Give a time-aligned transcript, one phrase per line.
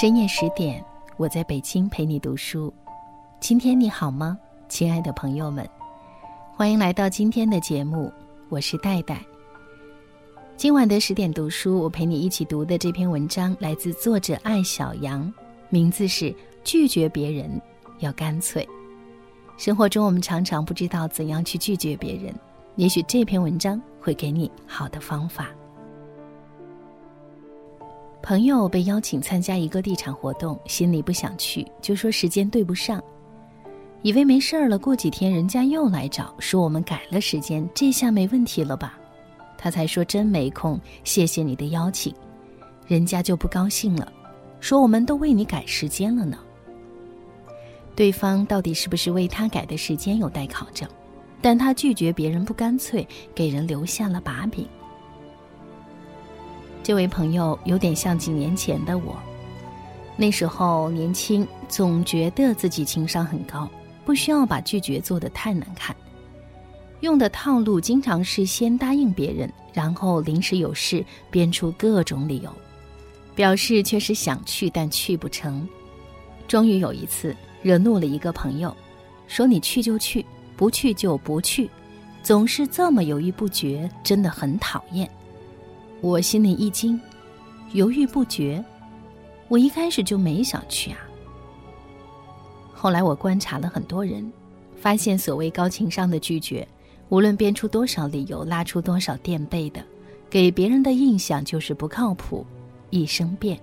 [0.00, 0.80] 深夜十点，
[1.16, 2.72] 我在北京陪你读书。
[3.40, 5.68] 今天你好吗，亲爱的朋友们？
[6.54, 8.12] 欢迎来到今天的节目，
[8.48, 9.20] 我是戴戴。
[10.56, 15.34] 今晚的十点读书，我陪你一起读的这篇文章来自作者艾小羊，
[15.68, 16.26] 名字是
[16.62, 17.60] 《拒绝别人
[17.98, 18.64] 要干脆》。
[19.60, 22.32] 生活中，我们常常不知道怎样去拒绝别人，
[22.76, 25.48] 也许这篇文章会给你好的方法。
[28.28, 33.02] 朋友被邀请参加一个地产活动，心里不想去，就说时间对不上。
[34.02, 38.98] 以为没事儿了，过几天人家又来找，说我们改了时间，这下没问题了吧？
[39.56, 42.14] 他才说真没空，谢谢你的邀请。
[42.86, 44.12] 人家就不高兴了，
[44.60, 46.36] 说我们都为你改时间了呢。
[47.96, 50.86] 对方到底是不是为他改的时间有待考证，
[51.40, 54.68] 但他拒绝别人不干脆，给人留下了把柄。
[56.88, 59.14] 这位朋友有点像几年前的我，
[60.16, 63.68] 那时候年轻，总觉得自己情商很高，
[64.06, 65.94] 不需要把拒绝做得太难看。
[67.00, 72.50] 用的套路经常是先答应别人，然后临时有事编出各种理由，
[73.34, 75.68] 表示确实想去但去不成。
[76.46, 78.74] 终于有一次惹怒了一个朋友，
[79.26, 80.24] 说你去就去，
[80.56, 81.68] 不去就不去，
[82.22, 85.06] 总是这么犹豫不决，真的很讨厌。
[86.00, 87.00] 我心里一惊，
[87.72, 88.64] 犹豫不决。
[89.48, 90.98] 我一开始就没想去啊。
[92.72, 94.30] 后来我观察了很多人，
[94.76, 96.66] 发现所谓高情商的拒绝，
[97.08, 99.82] 无论编出多少理由，拉出多少垫背的，
[100.30, 102.46] 给别人的印象就是不靠谱，
[102.90, 103.58] 一生变。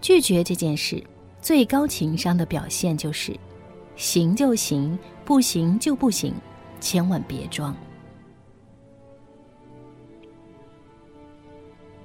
[0.00, 1.02] 拒绝这件事，
[1.42, 3.36] 最高情商的表现就是，
[3.96, 6.32] 行就行，不行就不行，
[6.80, 7.74] 千万别装。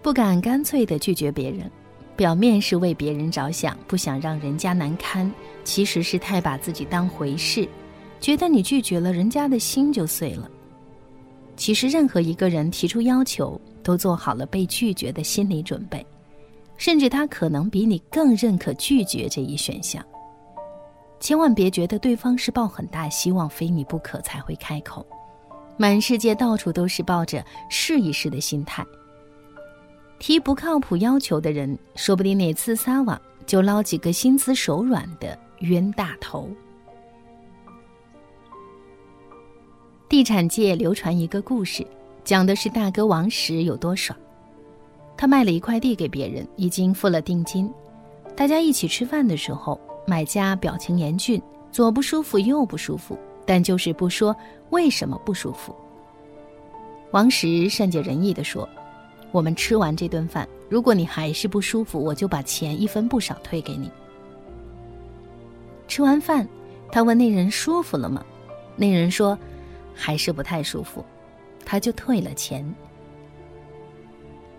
[0.06, 1.68] 不敢干脆的拒绝别人，
[2.16, 7.68] 表面是为别人着想，不想让人家难堪，其实是太把自己当回事，
[8.22, 10.48] 觉得你拒绝了人家的心就碎了。
[11.58, 16.06] 其实任何一个人提出要求，都做好了被拒绝的心理准备，
[16.78, 20.06] 甚至他可能比你更认可拒绝这一选项。
[21.20, 25.04] 千万别觉得对方是抱很大希望，非你不可才会开口，
[25.78, 28.86] 满世界到处都是抱着试一试的心态。
[30.18, 36.50] 提不靠谱要求的人，说不定哪次撒网就捞几个心慈手软的冤大头。
[40.08, 41.86] 地产界流传一个故事，
[42.24, 44.18] 讲的是大哥王石有多爽。
[45.18, 47.70] 他卖了一块地给别人，已经付了定金。
[48.36, 54.36] 大家一起吃饭的时候，买家表情严峻，左不舒服右不舒服，但就是不说
[54.70, 55.76] 为什么不舒服。
[57.12, 58.68] 王石善解人意地说。
[59.36, 63.92] 我们吃完这顿饭，如果你还是不舒服，我就把钱一分不少退给你。
[65.90, 66.48] 吃完饭，
[66.90, 68.26] 他问那人舒服了吗？
[68.78, 69.38] 那人说
[69.94, 71.04] 还是不太舒服，
[71.66, 72.66] 他就退了钱。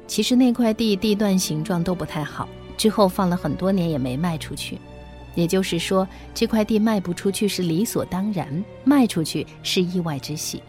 [0.07, 4.79] 其实那块地地段形状都不太好，之后放了很多年也没卖出去，
[5.35, 10.63] 也就是说这块地卖不出去是理所当然，卖出去是意外之喜。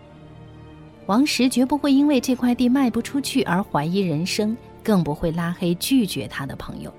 [1.07, 6.93] 王石绝不会因为这块地卖不出去而怀疑人生，更不会拉黑拒绝他的朋友。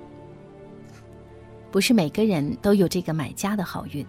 [1.71, 4.05] 不是每个人都有这个买家的好运。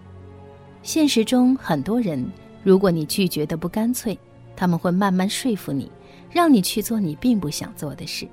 [0.81, 2.25] 现实中，很多人，
[2.63, 4.17] 如果你拒绝的不干脆，
[4.55, 5.91] 他们会慢慢说服你，
[6.31, 8.25] 让你去做你并不想做的事。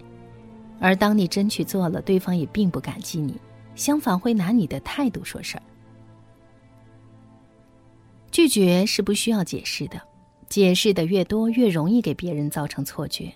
[0.78, 3.34] 而当你真去做了，对方也并不感激你，
[3.74, 5.62] 相反会拿你的态度说事儿。
[8.30, 10.00] 拒绝是不需要解释的。
[10.48, 13.32] 解释的越多，越容易给别人造成错觉。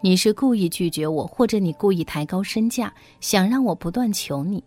[0.00, 4.62] 你是故意拒绝我，或者你故意抬高身价，想让我不断求你。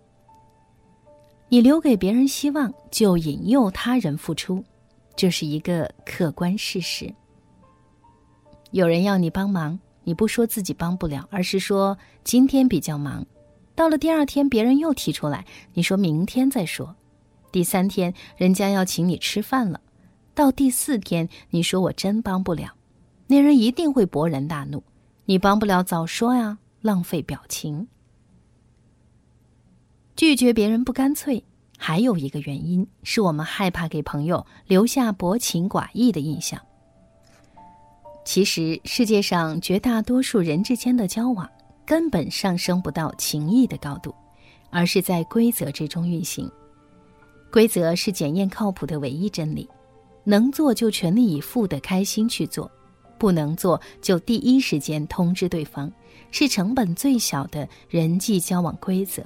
[1.50, 4.64] 你留给别人希望，就引诱他人付出，
[5.16, 7.14] 这是一个客观事实。
[8.72, 13.26] 有人要你帮忙，你不说自己帮不了，而是说今天比较忙。
[13.76, 16.96] 到了第二天，别人又提出来，你说明天再说。
[17.52, 19.80] 第三天，人家要请你吃饭了。
[20.38, 22.76] 到第四天，你说我真帮不了，
[23.26, 24.84] 那人一定会勃然大怒。
[25.26, 27.88] 你帮不了，早说呀，浪费表情。
[30.16, 31.44] 拒绝别人不干脆，
[31.76, 36.62] 还有一个原因是我们害怕给朋友留下薄情寡义的印象。
[38.24, 41.50] 其实世界上绝大多数人之间的交往，
[41.84, 44.14] 根本上升不到情谊的高度，
[44.70, 46.48] 而是在规则之中运行。
[47.52, 49.68] 规则是检验靠谱的唯一真理。
[50.28, 52.70] 能做就全力以赴的开心去做，
[53.18, 55.90] 不能做就第一时间通知对方，
[56.32, 59.24] 是成本最小的人际交往规则。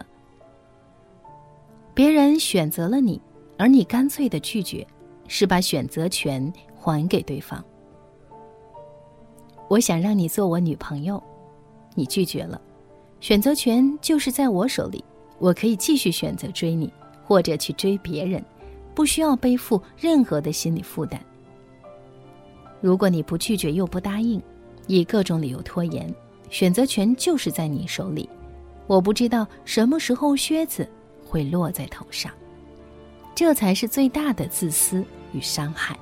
[1.96, 3.20] 别人选择了你，
[3.58, 4.86] 而你干脆的拒绝，
[5.28, 7.66] 是把选择权还给对方。
[9.68, 11.22] 我想让你做我女朋友，
[11.96, 12.62] 你拒绝了，
[13.22, 15.04] 选择权就是在我手里，
[15.40, 16.94] 我可以继续选择追你，
[17.26, 18.46] 或者去追别人，
[18.94, 21.20] 不需要背负任何的心理负担。
[22.80, 24.42] 如果你不拒绝又不答应，
[24.88, 26.14] 以各种理由拖延，
[26.50, 28.30] 选择权就是在你手里。
[28.88, 30.90] 我不知道什么时候靴子
[31.26, 32.32] 会落在头上，
[33.34, 35.98] 这才是最大的自私与伤害。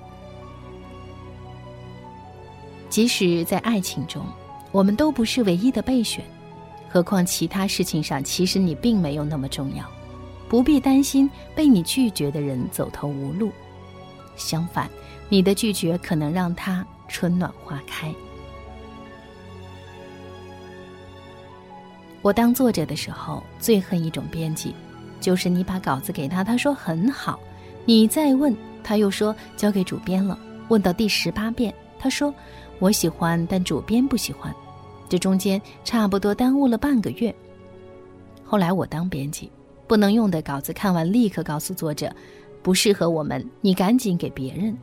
[2.90, 4.26] 即使在爱情中，
[4.72, 6.26] 我们都不是唯一的备选，
[6.90, 9.86] 何况其他事情上，其实你并没有那么重要，
[10.50, 13.52] 不必担心被你拒绝的人走投无路。
[14.36, 14.90] 相反。
[15.32, 18.12] 你的拒绝可能让他春暖花开。
[22.24, 24.74] 我当作者的时候，最恨一种编辑，
[25.22, 27.40] 就是你把稿子给他，他说很好，
[27.86, 30.36] 你再问，他又说交给主编了。
[30.70, 32.34] 问到第十八遍，他说
[32.80, 34.52] 我喜欢，但主编不喜欢。
[35.08, 37.34] 这中间差不多耽误了半个月。
[38.44, 39.52] 后来我当编辑，
[39.90, 42.16] 不能用的稿子看完立刻告诉作者，
[42.62, 44.78] 不适合我们，你赶紧给别人。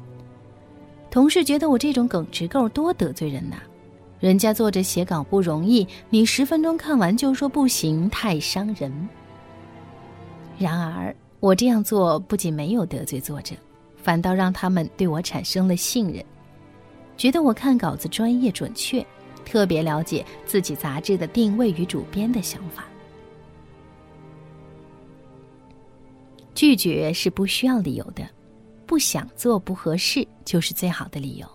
[1.13, 3.55] 同事觉得我这种耿直够多得罪人呐，
[4.19, 9.09] 人家作者写稿不容易，你十分钟看完就说不行，太伤人。
[10.59, 13.55] 然而我这样做不仅没有得罪作者，
[13.97, 16.21] 反倒让他们对我产生了信任，
[17.17, 19.07] 觉得我看稿子专业准确，
[19.45, 22.87] 特别了解自己杂志的定位与主编的想法。
[26.57, 28.27] 拒绝是不需要理由的。
[28.87, 31.47] 不想做不合适，就是最好的理由。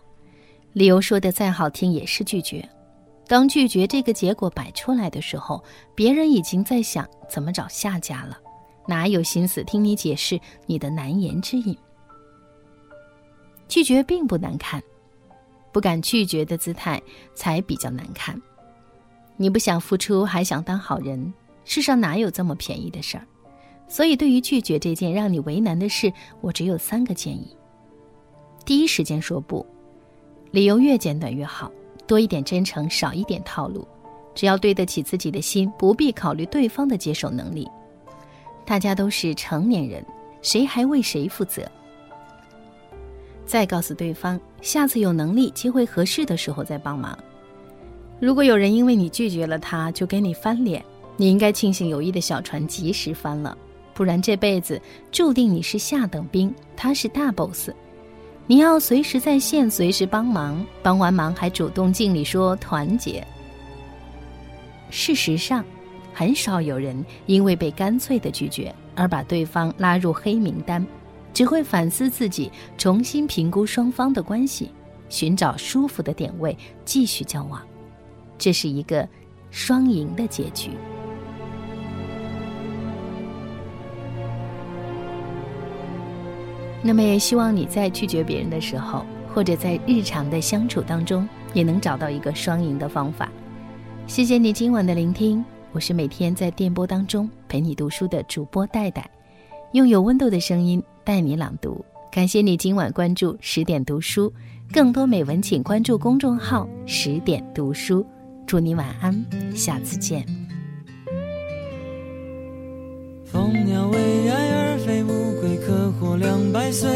[0.74, 2.68] 理由说的再好听，也是拒绝。
[3.26, 5.64] 当拒绝这个结果摆出来的时候，
[5.96, 8.38] 别人已经在想怎么找下家了，
[8.86, 11.76] 哪有心思听你解释你的难言之隐？
[13.70, 14.84] 拒绝并不难看，
[15.72, 17.02] 不敢拒绝的姿态
[17.34, 18.40] 才比较难看。
[19.38, 21.34] 你不想付出，还想当好人，
[21.64, 23.26] 世上哪有这么便宜的事儿？
[23.92, 27.46] 所以，对于拒绝这件让你为难的事，我只有三个建议：
[28.64, 29.66] 第一时间说不，
[30.52, 31.70] 理由越简短越好，
[32.08, 33.86] 多一点真诚，少一点套路，
[34.34, 37.68] 只要对得起自己的心，不必考虑对方的接受能力。
[38.64, 40.02] 大家都是成年人，
[40.42, 41.70] 谁还为谁负责？
[43.46, 47.20] 再告诉对方，下次有能力、机会合适的时候再帮忙。
[48.22, 50.82] 如果有人因为你拒绝了他，就给你翻脸，
[51.18, 53.58] 你应该庆幸友谊的小船及时翻了。
[54.02, 54.82] 不然这辈子
[55.12, 57.70] 注定你是下等兵，他是大 boss。
[58.48, 63.24] 你要随时在线，随时帮忙，帮完忙还主动敬礼说团结。
[64.90, 65.64] 事实上，
[66.16, 70.84] 很少有人因为被干脆的拒绝而把对方拉入黑名单，
[71.32, 74.72] 只会反思自己，重新评估双方的关系，
[75.10, 77.62] 寻找舒服的点位继续交往。
[78.40, 79.08] 这是一个
[79.52, 80.72] 双赢的结局。
[86.84, 93.32] 那么也希望你在拒绝别人的时候，或者在日常的相处当中，也能找到一个双赢的方法。
[94.08, 99.10] 谢谢你今晚的聆听，我是每天在电波当中陪你读书的主播戴戴，
[99.74, 101.84] 用有温度的声音带你朗读。
[102.12, 104.34] 感谢你今晚关注十点读书，
[104.74, 108.06] 更多美文请关注公众号十点读书。
[108.46, 110.41] 祝你晚安，下次见。
[116.16, 116.90] 两百岁。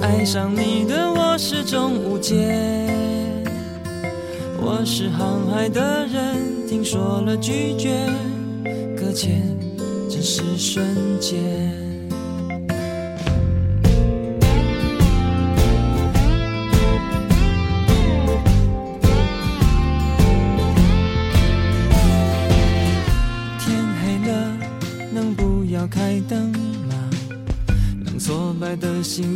[0.00, 2.34] 爱上你的我始终无解。
[4.60, 8.08] 我是航海的人，听说了拒绝，
[8.96, 9.42] 搁浅
[10.08, 10.84] 只是瞬
[11.20, 11.93] 间。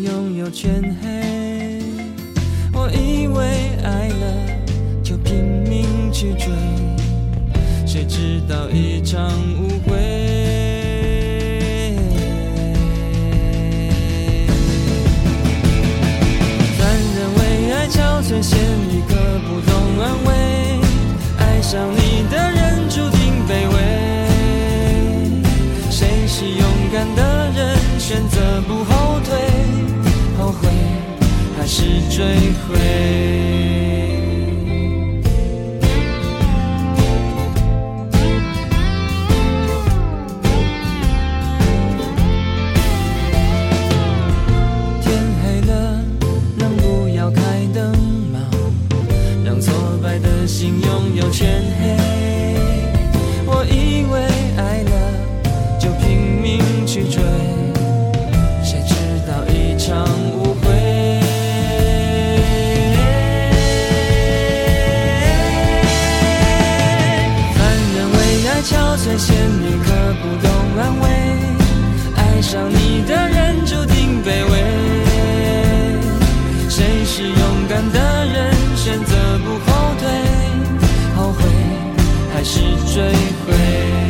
[0.08, 1.82] 拥有全黑，
[2.72, 3.44] 我以为
[3.84, 4.24] 爱了
[5.02, 6.48] 就拼命去追，
[7.86, 9.28] 谁知道一场
[9.60, 9.98] 误会。
[16.78, 17.40] 凡人为
[17.74, 18.58] 爱憔悴，陷
[18.90, 19.14] 一个
[19.46, 20.30] 不懂安慰，
[21.38, 22.57] 爱上你的人
[31.78, 32.24] 是追
[32.66, 33.57] 悔？
[69.16, 69.90] 陷一刻
[70.22, 71.08] 不懂安慰。
[72.16, 74.52] 爱上你的人注定卑微。
[76.68, 79.14] 谁是勇敢的人，选择
[79.44, 80.08] 不后退？
[81.16, 81.42] 后悔
[82.32, 82.60] 还是
[82.92, 83.02] 追
[83.46, 84.07] 悔？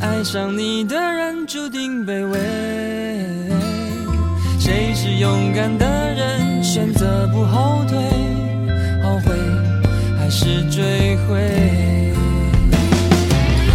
[0.00, 2.38] 爱上你的人注定卑微。
[4.58, 7.98] 谁是勇敢的人，选择不后退？
[9.02, 9.34] 后悔
[10.18, 12.12] 还是追悔？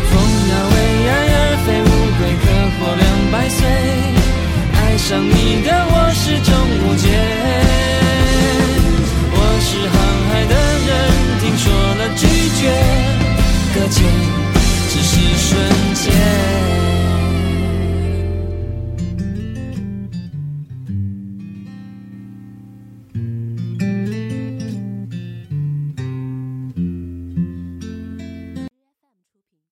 [0.09, 0.17] 蜂
[0.47, 0.75] 鸟为
[1.09, 2.45] 爱而飞，乌龟可
[2.77, 3.59] 活两百岁。
[4.73, 6.49] 爱上你的我始终
[6.81, 7.64] 无解。